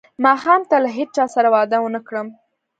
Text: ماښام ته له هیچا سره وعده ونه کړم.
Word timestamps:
ماښام 0.23 0.61
ته 0.69 0.75
له 0.83 0.89
هیچا 0.97 1.25
سره 1.35 1.47
وعده 1.55 1.77
ونه 1.81 1.99
کړم. 2.07 2.27